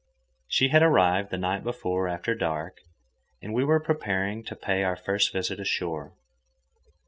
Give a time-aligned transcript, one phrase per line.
[0.47, 2.79] She had arrived the night before, after dark,
[3.39, 6.13] and we were preparing to pay our first visit ashore.